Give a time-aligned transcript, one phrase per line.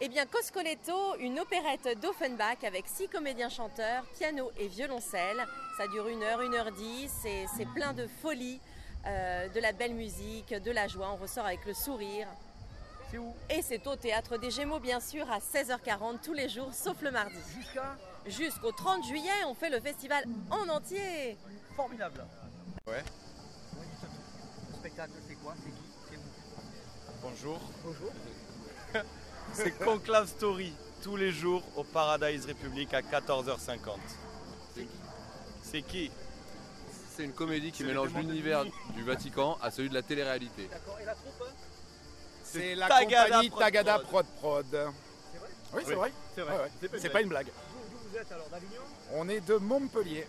[0.00, 5.44] Eh bien, Coscoletto, une opérette d'Offenbach avec six comédiens chanteurs, piano et violoncelle.
[5.76, 8.60] Ça dure une heure, une heure dix, et c'est plein de folie,
[9.06, 11.10] euh, de la belle musique, de la joie.
[11.12, 12.28] On ressort avec le sourire.
[13.10, 13.34] C'est où?
[13.50, 17.10] Et c'est au Théâtre des Gémeaux, bien sûr, à 16h40 tous les jours, sauf le
[17.10, 17.34] mardi.
[17.56, 17.96] Jusqu'à
[18.26, 21.36] Jusqu'au 30 juillet, on fait le festival en entier.
[21.74, 22.24] Formidable.
[22.86, 23.02] Ouais.
[24.70, 25.54] Le spectacle, c'est quoi?
[25.56, 25.88] C'est qui?
[26.08, 27.58] C'est vous Bonjour.
[27.82, 28.12] Bonjour.
[29.52, 33.96] C'est Conclave Story, tous les jours au Paradise République à 14h50.
[35.62, 36.10] C'est qui
[37.14, 39.94] C'est une comédie qui C'est le mélange démon de l'univers du Vatican à celui de
[39.94, 40.68] la télé-réalité.
[40.70, 40.98] D'accord.
[41.00, 41.52] Et la troupe hein
[42.44, 44.26] C'est la Tagada compagnie Prod Tagada Prod.
[44.38, 44.66] Prod Prod.
[44.72, 44.92] C'est vrai
[45.74, 46.12] Oui, c'est Oui, vrai.
[46.34, 46.98] C'est Ouais, ouais.
[47.00, 47.46] C'est pas une blague.
[47.46, 48.80] D'où vous êtes alors D'Avignon
[49.12, 50.26] On est de Montpellier.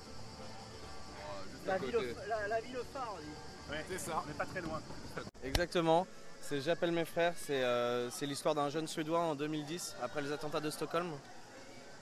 [1.65, 3.77] La ville, la, la ville phare, on dit.
[3.91, 4.23] C'est ça.
[4.27, 4.81] Mais pas très loin.
[5.43, 6.07] Exactement.
[6.41, 7.33] C'est J'appelle mes frères.
[7.37, 11.11] C'est euh, c'est l'histoire d'un jeune Suédois en 2010, après les attentats de Stockholm,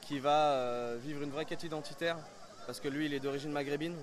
[0.01, 2.17] qui va euh, vivre une vraie quête identitaire,
[2.65, 3.95] parce que lui, il est d'origine maghrébine.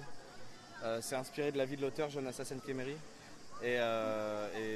[0.82, 2.96] Euh, c'est inspiré de la vie de l'auteur Jonas Hassan Khemeri.
[3.62, 3.78] Et,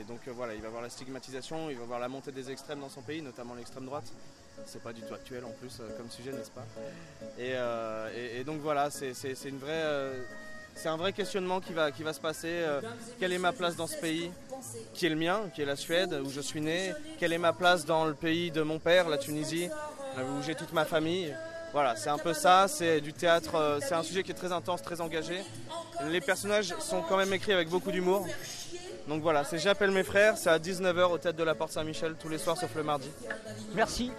[0.08, 2.88] donc voilà, il va voir la stigmatisation, il va voir la montée des extrêmes dans
[2.88, 4.10] son pays, notamment l'extrême droite.
[4.64, 6.64] C'est pas du tout actuel en plus comme sujet, n'est-ce pas?
[7.38, 9.84] Et, donc voilà, c'est une vraie,
[10.78, 12.48] c'est un vrai questionnement qui va, qui va se passer.
[12.50, 12.80] euh,
[13.18, 14.30] quelle est ma place dans ce pays
[14.94, 17.52] qui est le mien, qui est la Suède, où je suis né Quelle est ma
[17.52, 19.68] place dans le pays de mon père, la Tunisie,
[20.18, 21.34] euh, où j'ai toute ma famille
[21.72, 24.52] Voilà, c'est un peu ça, c'est du théâtre, euh, c'est un sujet qui est très
[24.52, 25.42] intense, très engagé.
[26.06, 28.26] Les personnages sont quand même écrits avec beaucoup d'humour.
[29.08, 32.14] Donc voilà, c'est J'appelle mes frères, c'est à 19h au tête de la Porte Saint-Michel
[32.20, 33.08] tous les soirs sauf le mardi.
[33.74, 34.12] Merci.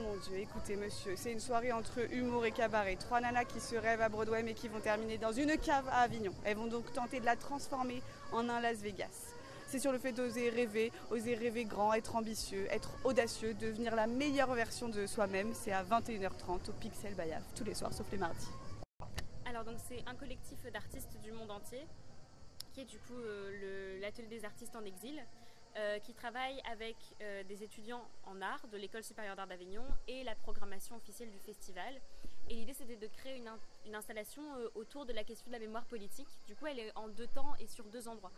[0.00, 2.96] Mon dieu, écoutez monsieur, c'est une soirée entre humour et cabaret.
[2.96, 6.00] Trois nanas qui se rêvent à Broadway mais qui vont terminer dans une cave à
[6.00, 6.32] Avignon.
[6.44, 9.34] Elles vont donc tenter de la transformer en un Las Vegas.
[9.68, 14.06] C'est sur le fait d'oser rêver, oser rêver grand, être ambitieux, être audacieux, devenir la
[14.06, 15.52] meilleure version de soi-même.
[15.54, 18.48] C'est à 21h30 au Pixel Bayaf, tous les soirs sauf les mardis.
[19.44, 21.86] Alors donc c'est un collectif d'artistes du monde entier
[22.72, 25.22] qui est du coup euh, l'atelier des artistes en exil
[25.76, 30.24] euh, qui travaille avec euh, des étudiants en art de l'école supérieure d'art d'Avignon et
[30.24, 32.00] la programmation officielle du festival.
[32.48, 35.52] Et l'idée c'était de créer une, in- une installation euh, autour de la question de
[35.52, 36.28] la mémoire politique.
[36.46, 38.32] Du coup elle est en deux temps et sur deux endroits.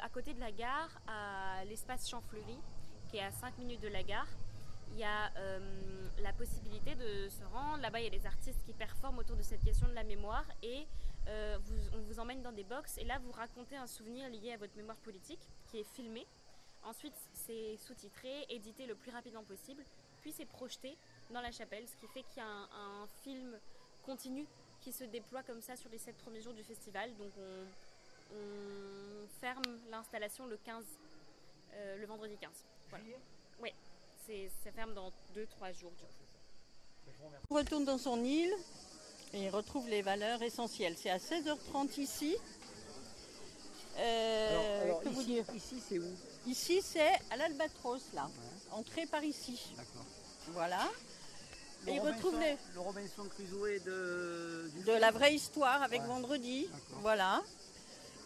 [0.00, 2.56] À côté de la gare, à l'espace Champfleury,
[3.10, 4.28] qui est à 5 minutes de la gare,
[4.92, 5.32] il y a
[6.22, 7.78] la possibilité de se rendre.
[7.82, 10.44] Là-bas, il y a des artistes qui performent autour de cette question de la mémoire
[10.62, 10.86] et
[11.26, 14.76] on vous emmène dans des box et là, vous racontez un souvenir lié à votre
[14.76, 16.24] mémoire politique qui est filmé.
[16.84, 19.84] Ensuite, c'est sous-titré, édité le plus rapidement possible,
[20.20, 20.96] puis c'est projeté
[21.30, 23.58] dans la chapelle, ce qui fait qu'il y a un, un film
[24.02, 24.46] continu
[24.80, 27.14] qui se déploie comme ça sur les sept premiers jours du festival.
[27.16, 30.84] Donc on, on ferme l'installation le 15,
[31.74, 32.50] euh, le vendredi 15.
[32.90, 33.04] Voilà.
[34.26, 37.22] C'est, ça ferme dans 2-3 jours du coup.
[37.50, 38.52] On retourne dans son île
[39.32, 40.94] et il retrouve les valeurs essentielles.
[40.96, 42.36] C'est à 16h30 ici.
[43.98, 46.06] Euh, Alors, alors, que vous ici, dire ici c'est où
[46.46, 48.28] Ici, c'est à l'Albatros, là.
[48.72, 49.60] Entrée par ici.
[49.76, 50.04] D'accord.
[50.48, 50.88] Voilà.
[51.86, 54.70] Le Et il Robinson- retrouve les, Le Robinson Crusoe de...
[54.74, 56.06] du de la vraie histoire avec Ouais.
[56.08, 56.68] Vendredi.
[57.00, 57.42] Voilà.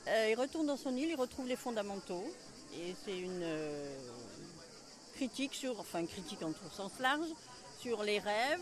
[0.08, 2.24] Euh, il retourne dans son île, il retrouve les fondamentaux.
[2.78, 3.98] Et c'est une euh,
[5.14, 7.28] critique sur, enfin une critique en tout sens large,
[7.80, 8.60] sur les rêves,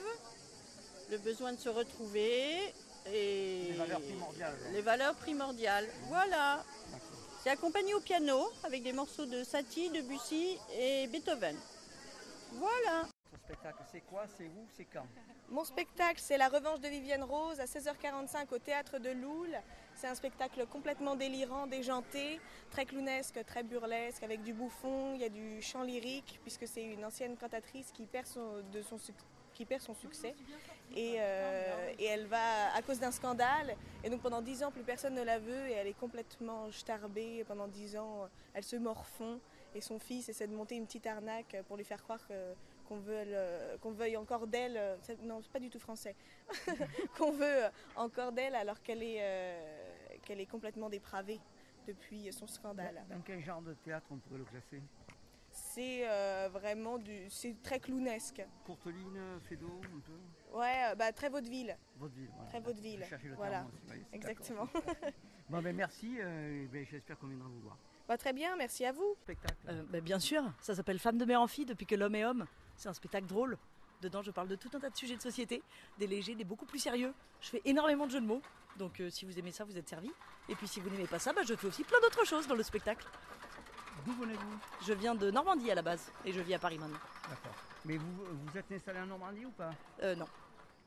[1.10, 2.72] le besoin de se retrouver
[3.06, 4.56] et Les valeurs primordiales.
[4.72, 5.88] les valeurs primordiales.
[6.09, 6.65] Voilà.
[7.42, 11.56] C'est accompagné au piano avec des morceaux de Satie, Debussy et Beethoven.
[12.53, 13.06] Voilà.
[13.32, 15.06] Ce spectacle, c'est quoi C'est où C'est quand?
[15.50, 19.50] Mon spectacle, c'est La Revanche de Vivienne Rose à 16h45 au théâtre de Loul.
[19.94, 22.41] C'est un spectacle complètement délirant, déjanté,
[22.71, 26.82] très clownesque, très burlesque, avec du bouffon, il y a du chant lyrique, puisque c'est
[26.82, 29.15] une ancienne cantatrice qui perd son, de son, suc-
[29.54, 30.34] qui perd son succès.
[30.97, 34.82] Et, euh, et elle va, à cause d'un scandale, et donc pendant dix ans, plus
[34.82, 37.44] personne ne la veut, et elle est complètement starbée.
[37.48, 39.41] Pendant dix ans, elle se morfond,
[39.75, 42.21] et son fils essaie de monter une petite arnaque pour lui faire croire
[42.86, 44.78] qu'on veut, le- qu'on veuille encore d'elle,
[45.22, 46.15] non c'est pas du tout français,
[47.18, 47.62] qu'on veut
[47.97, 49.59] encore d'elle alors qu'elle est, euh,
[50.22, 51.41] qu'elle est complètement dépravée
[51.89, 53.03] depuis son scandale.
[53.10, 54.80] Dans quel genre de théâtre on pourrait le classer?
[55.56, 58.42] C'est euh, vraiment du, c'est très clownesque.
[58.66, 61.77] Courteline, Fédo, un peu Ouais, euh, bah très vaudeville.
[61.97, 62.28] Vaudeville.
[62.34, 62.51] Voilà.
[62.51, 63.04] Très vaudeville.
[63.24, 63.66] Le Voilà.
[63.89, 64.68] aussi, Exactement.
[65.51, 67.77] Bon, ben merci, euh, ben, j'espère qu'on viendra vous voir.
[68.09, 69.15] Bah, très bien, merci à vous.
[69.22, 69.54] Spectacle.
[69.68, 72.24] Euh, bah, bien sûr, ça s'appelle Femme de mère en fille depuis que l'homme est
[72.24, 72.47] homme.
[72.77, 73.59] C'est un spectacle drôle.
[74.00, 75.62] Dedans, je parle de tout un tas de sujets de société,
[75.98, 77.12] des légers, des beaucoup plus sérieux.
[77.42, 78.41] Je fais énormément de jeux de mots.
[78.78, 80.10] Donc, euh, si vous aimez ça, vous êtes servi.
[80.48, 82.54] Et puis, si vous n'aimez pas ça, bah, je fais aussi plein d'autres choses dans
[82.57, 83.07] le spectacle.
[84.04, 84.59] D'où venez-vous?
[84.86, 86.98] Je viens de Normandie à la base et je vis à Paris maintenant.
[87.28, 87.54] D'accord.
[87.84, 89.72] Mais vous, vous êtes installé en Normandie ou pas?
[90.03, 90.27] Euh, non.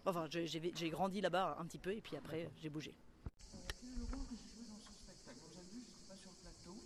[0.05, 2.93] Enfin, j'ai- j'ai j'ai grandi là-bas un petit peu et puis après j'ai bougé.
[3.51, 5.89] Quel est le rôle que j'ai joué dans ce spectacle Comme vous avez vu, je
[5.89, 6.77] ne suis pas sur le plateau.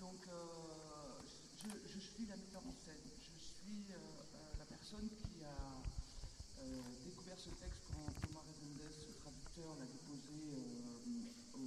[0.00, 1.20] Donc, euh,
[1.56, 3.02] je, je suis la metteur en scène.
[3.18, 5.58] Je suis euh, euh, la personne qui a
[6.60, 8.78] euh, découvert ce texte quand Thomas Rezendes,
[9.08, 11.66] le traducteur, l'a déposé euh, au.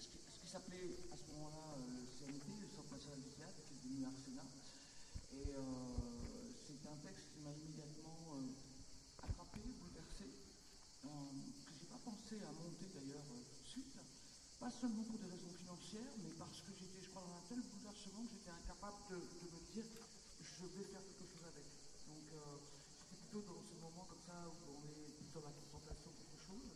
[0.00, 3.30] ce qui, ce qui s'appelait à ce moment-là euh, le CNT, le Centre national du
[3.38, 4.50] théâtre, qui est devenu Arsenal.
[5.30, 5.62] Et euh,
[6.66, 8.50] c'est un texte qui m'a immédiatement euh,
[9.22, 10.26] attrapé, bouleversé,
[11.06, 13.94] que j'ai pas pensé à monter d'ailleurs tout de suite,
[14.58, 17.62] pas seulement pour des raisons financières, mais parce que j'étais, je crois, dans un tel
[17.70, 21.70] bouleversement que j'étais incapable de, me dire je vais faire quelque chose avec.
[22.10, 22.58] Donc euh,
[23.06, 26.74] plutôt dans ce moment comme ça où on est dans la contemplation de quelque chose.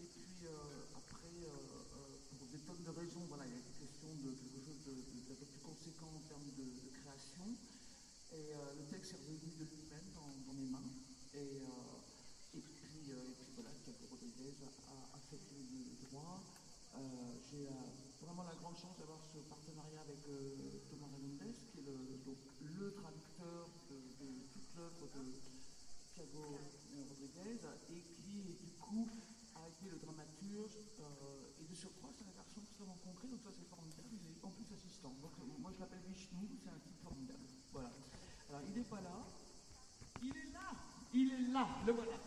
[0.00, 0.48] Et puis
[0.96, 1.36] après,
[2.50, 5.46] des tonnes de raisons, voilà, il y a été question de quelque chose d'un peu
[5.46, 7.46] plus conséquent en termes de, création.
[8.34, 10.90] Et euh, le texte est revenu de lui-même dans, mes mains.
[11.34, 16.42] Et, euh, puis, euh, et puis voilà, Thiago Rodriguez a, fait le, droit.
[17.50, 17.66] J'ai
[18.20, 20.22] vraiment la grande chance d'avoir ce partenariat avec
[20.90, 25.22] Thomas Hernandez, qui est le, donc, le traducteur de, de toute l'œuvre de
[26.14, 26.58] Thiago
[27.08, 27.62] Rodriguez
[27.94, 29.06] et qui, du coup,
[29.54, 30.76] a été le dramaturge.
[31.70, 34.08] De surcroît, c'est la personne que j'ai rencontrée, donc ça c'est formidable.
[34.12, 35.14] Il est en plus assistant.
[35.22, 37.46] Donc euh, moi je l'appelle Vishnu, c'est un type formidable.
[37.72, 37.90] Voilà.
[38.50, 39.16] Alors il n'est pas là.
[40.22, 40.68] Il est là
[41.14, 42.19] Il est là Le voilà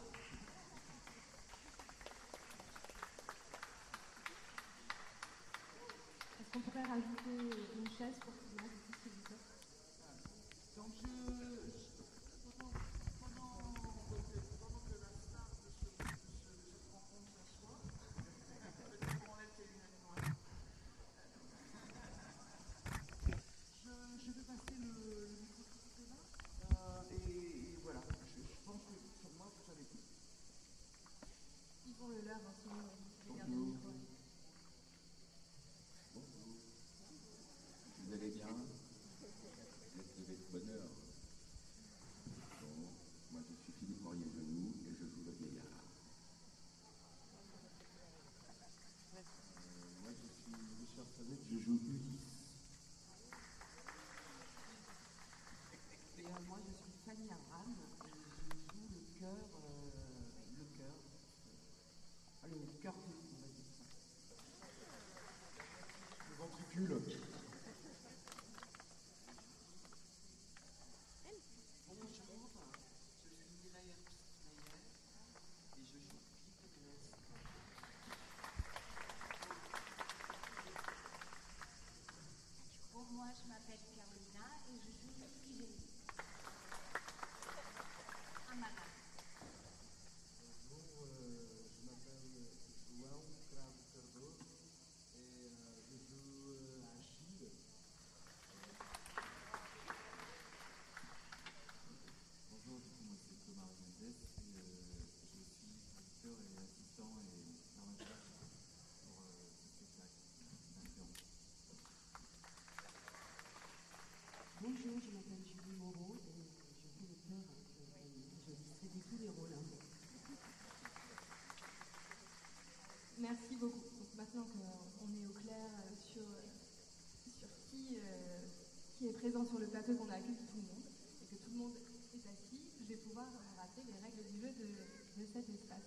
[129.46, 130.88] sur le plateau, qu'on a accueilli tout le monde
[131.20, 131.76] et que tout le monde
[132.16, 133.28] est assis, je vais pouvoir
[133.60, 135.84] rappeler les règles du jeu de, cet espace,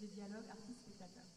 [0.00, 1.28] des dialogues artistes-spectateurs.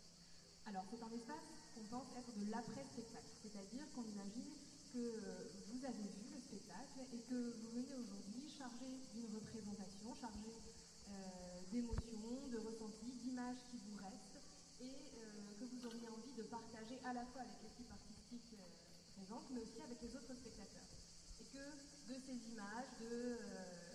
[0.64, 1.44] Alors c'est un espace
[1.76, 4.48] qu'on pense être de l'après-spectacle, c'est-à-dire qu'on imagine
[4.96, 10.16] que euh, vous avez vu le spectacle et que vous venez aujourd'hui chargé d'une représentation,
[10.16, 14.40] chargé euh, d'émotions, de ressentis, d'images qui vous restent
[14.80, 18.56] et euh, que vous auriez envie de partager à la fois avec l'équipe artistique
[19.20, 20.87] présente, mais aussi avec les autres spectateurs.
[21.58, 23.88] De ces images, de, euh,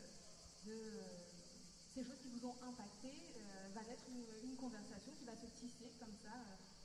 [0.67, 1.01] euh,
[1.95, 5.91] ces choses qui vous ont impacté, euh, va naître une, conversation qui va se tisser
[5.99, 6.31] comme ça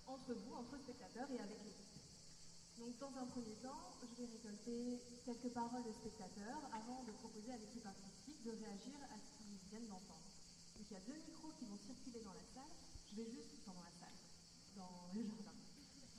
[0.07, 1.93] entre vous, entre spectateurs et avec l'équipe.
[2.79, 7.53] Donc dans un premier temps, je vais récolter quelques paroles de spectateurs avant de proposer
[7.53, 10.25] à l'équipe artistique de réagir à ce qu'ils viennent d'entendre.
[10.77, 12.73] Donc il y a deux micros qui vont circuler dans la salle.
[13.11, 14.17] Je vais juste, dans la salle,
[14.75, 15.53] dans le jardin.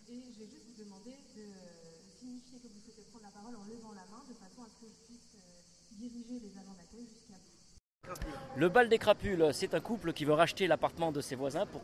[0.06, 3.64] Et je vais juste vous demander de signifier que vous souhaitez prendre la parole en
[3.64, 7.06] levant la main de façon à ce que je puisse euh, diriger les agents d'accueil
[7.06, 8.58] jusqu'à vous.
[8.58, 11.82] Le bal des crapules, c'est un couple qui veut racheter l'appartement de ses voisins pour,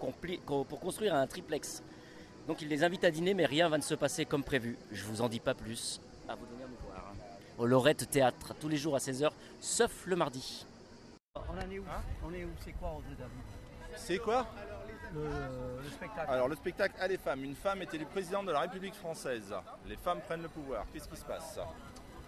[0.80, 1.82] construire un triplex.
[2.48, 4.76] Donc il les invite à dîner, mais rien va ne se passer comme prévu.
[4.90, 6.00] Je vous en dis pas plus.
[6.28, 7.12] à vous venir nous voir.
[7.58, 10.66] Au Lorette Théâtre, tous les jours à 16h, sauf le mardi.
[11.36, 11.84] On en est où?
[12.24, 12.50] On est où?
[12.64, 13.63] C'est quoi Audrey David?
[13.96, 14.46] C'est quoi
[15.14, 15.20] le,
[15.82, 17.44] le spectacle Alors le spectacle à les femmes.
[17.44, 19.54] Une femme est élue présidente de la République française.
[19.86, 20.86] Les femmes prennent le pouvoir.
[20.92, 21.58] Qu'est-ce qui se passe?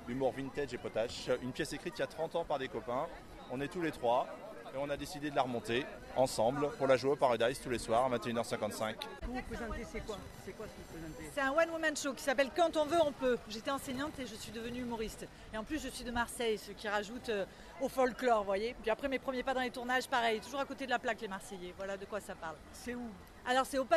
[0.09, 1.29] Humour vintage et potache.
[1.43, 3.07] Une pièce écrite il y a 30 ans par des copains.
[3.51, 4.27] On est tous les trois
[4.75, 5.85] et on a décidé de la remonter
[6.17, 8.95] ensemble pour la jouer au Paradise tous les soirs à 21h55.
[9.23, 10.17] Vous vous présentez, c'est quoi?
[10.45, 11.31] C'est quoi ce que vous présentez?
[11.35, 13.39] C'est un one-woman show qui s'appelle Quand on veut, on peut.
[13.49, 15.27] J'étais enseignante et je suis devenue humoriste.
[15.53, 17.45] Et en plus, je suis de Marseille, ce qui rajoute euh,
[17.81, 18.75] au folklore, vous voyez.
[18.81, 21.21] Puis après, mes premiers pas dans les tournages, pareil, toujours à côté de la plaque,
[21.21, 21.75] les Marseillais.
[21.77, 22.57] Voilà de quoi ça parle.
[22.73, 23.09] C'est où?
[23.47, 23.89] Alors, c'est au Non,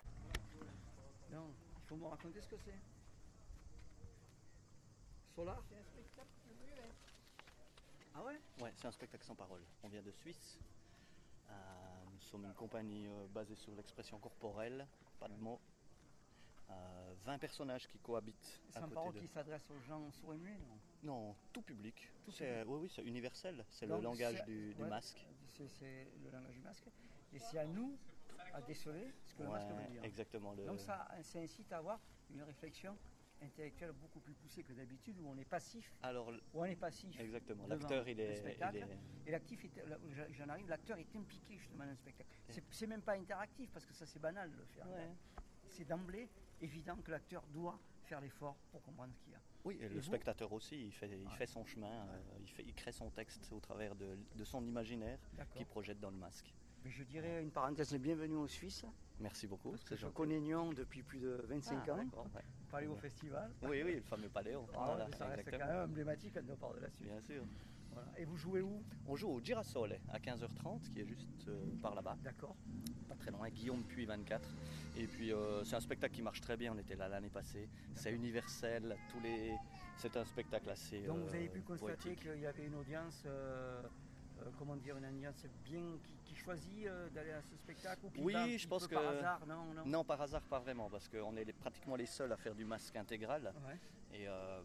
[1.32, 2.76] il faut me raconter ce que c'est.
[5.36, 5.58] Solar?
[8.20, 8.40] Ah ouais?
[8.60, 9.62] Ouais, c'est un spectacle sans parole.
[9.82, 10.60] On vient de Suisse.
[11.50, 11.54] Euh,
[12.12, 14.86] nous sommes une compagnie euh, basée sur l'expression corporelle,
[15.20, 15.62] pas de mots.
[16.70, 19.20] Euh, 20 personnages qui cohabitent C'est un parole de...
[19.22, 20.78] qui s'adresse aux gens sourds et muets, non?
[21.02, 21.96] Non, tout public.
[22.26, 22.68] Tout C'est- public.
[22.68, 23.66] Oui, oui, c'est universel.
[23.70, 25.26] C'est le langage du, du ouais, masque.
[25.70, 26.90] C'est le langage du masque.
[27.32, 27.98] Et c'est à nous
[28.54, 30.04] à déceler ce que le masque Ouais, veut dire.
[30.04, 32.00] exactement, le- Donc ça, ça incite à avoir
[32.32, 32.98] une réflexion
[33.42, 35.94] intellectuelle beaucoup plus poussée que d'habitude où on est passif.
[36.04, 37.20] Alors, où on est passif.
[37.20, 37.68] Exactement.
[37.68, 38.58] L'acteur, il il est-
[39.26, 39.66] Et l'actif,
[40.32, 42.30] j'en- arrive, l'acteur est impliqué justement dans le spectacle.
[42.48, 44.88] C'est- même pas interactif parce que ça c'est banal de le faire.
[44.90, 45.10] Ouais.
[45.68, 46.28] C'est d'emblée
[46.62, 49.40] évident que l'acteur doit faire l'effort pour comprendre ce qu'il y a.
[49.66, 51.36] Oui, et le spectateur aussi, il fait, il Ouais.
[51.36, 54.66] fait son chemin, euh, il, fait, il crée son texte au travers de, de son
[54.66, 55.20] imaginaire
[55.52, 56.54] qu'il projette dans le masque.
[56.84, 58.86] Mais je dirais une parenthèse, bienvenue aux Suisses.
[59.20, 61.98] Merci beaucoup, Parce que c'est je connais Nyon depuis plus de 25 Ah, ans.
[61.98, 62.42] ouais.
[62.72, 63.52] Palais au festival.
[63.64, 64.66] Oui, oui, le fameux Paléo.
[64.74, 67.08] Ah, Voilà, ça reste quand même emblématique quand on parle de la Suisse.
[67.08, 67.44] Bien sûr.
[67.92, 68.08] Voilà.
[68.18, 68.82] Et vous jouez où?
[69.08, 72.18] On joue au Girasole à 15h30, qui est juste euh, par là-bas.
[72.24, 72.56] D'accord.
[73.10, 74.48] Pas très loin, Guillaume Puy 24.
[74.96, 77.68] Et puis euh, c'est un spectacle qui marche très bien, on était là l'année passée.
[77.96, 79.52] C'est universel, tous les...
[79.98, 81.02] c'est un spectacle assez.
[81.02, 82.20] Donc vous euh, avez pu constater poétique.
[82.32, 83.24] qu'il y avait une audience,
[84.42, 88.10] euh, comment dire, une audience bien qui, qui choisit euh, d'aller à ce spectacle ou
[88.10, 88.96] qui Oui, va je pense que.
[88.96, 89.86] par hasard, non, non?
[89.86, 92.66] Non, par hasard, pas vraiment, parce qu'on est les- pratiquement les seuls à faire du
[92.66, 93.54] masque intégral.
[93.68, 93.78] Ouais.
[94.20, 94.62] Et euh,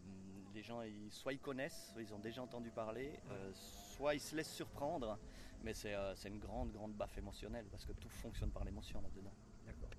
[0.53, 4.19] les gens, ils- soit ils connaissent, soit ils ont déjà entendu parler, euh, soit ils
[4.21, 5.17] se laissent surprendre.
[5.63, 9.33] Mais c'est euh, une grande, grande baffe émotionnelle, parce que tout fonctionne par l'émotion là-dedans.
[9.65, 9.89] D'accord.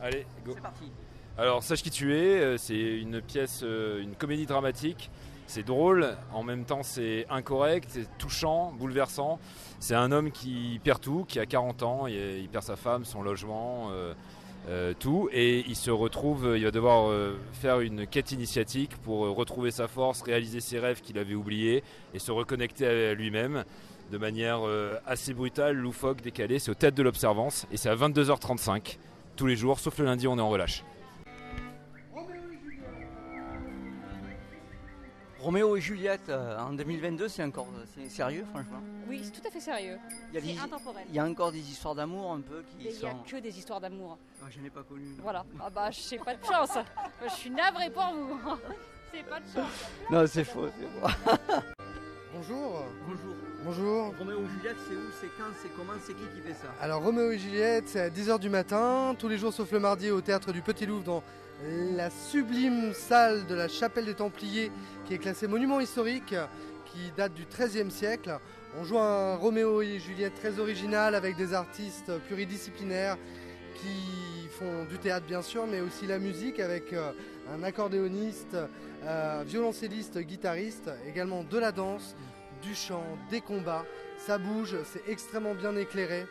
[0.00, 0.52] Allez, go.
[0.54, 0.90] C'est parti.
[1.36, 5.10] Alors, Sache qui tu es, c'est une pièce, une comédie dramatique.
[5.52, 9.40] C'est drôle, en même temps c'est incorrect, c'est touchant, bouleversant.
[9.80, 13.20] C'est un homme qui perd tout, qui a 40 ans, il, perd sa femme, son
[13.20, 14.14] logement, euh,
[14.68, 19.22] euh, tout, et il se retrouve, il va devoir euh, faire une quête initiatique pour
[19.34, 21.82] retrouver sa force, réaliser ses rêves qu'il avait oubliés
[22.14, 23.64] et se reconnecter à lui-même
[24.12, 24.60] de manière
[25.04, 26.60] assez brutale, loufoque, décalée.
[26.60, 28.98] C'est au Théâtre de l'Observance et c'est à 22h35
[29.34, 30.84] tous les jours, sauf le lundi, on est en relâche.
[35.42, 38.80] Roméo et Juliette euh, en 2022, c'est encore c'est sérieux, franchement?
[39.08, 39.98] Oui, c'est tout à fait sérieux.
[40.28, 41.04] Il y a C'est des- intemporel.
[41.08, 43.16] Il y a encore des histoires d'amour un peu qui Mais il n'y a sont.
[43.26, 44.18] que des histoires d'amour.
[44.42, 45.06] Ah, je n'ai pas connu.
[45.22, 45.44] Voilà.
[45.58, 46.76] Ah bah, je sais pas de chance.
[47.24, 48.38] Je suis navrée pour vous.
[49.12, 49.90] C'est pas de chance.
[50.10, 51.42] Non, c'est faux, c'est faux.
[52.32, 52.84] Bonjour.
[53.08, 53.34] Bonjour.
[53.62, 54.14] Bonjour.
[54.18, 57.02] Roméo et Juliette, c'est où, c'est quand, c'est comment, c'est qui qui fait ça Alors
[57.02, 60.22] Roméo et Juliette, c'est à 10h du matin, tous les jours sauf le mardi au
[60.22, 61.22] théâtre du Petit Louvre dans
[61.94, 64.72] la sublime salle de la chapelle des Templiers
[65.04, 66.34] qui est classée monument historique
[66.86, 68.38] qui date du XIIIe siècle.
[68.80, 73.18] On joue un Roméo et Juliette très original avec des artistes pluridisciplinaires
[73.74, 77.12] qui font du théâtre bien sûr mais aussi la musique avec euh,
[77.54, 78.56] un accordéoniste,
[79.04, 82.16] euh, violoncelliste, guitariste, également de la danse,
[82.60, 83.84] du chant, des combats.
[84.16, 86.26] Ça bouge, c'est extrêmement bien éclairé.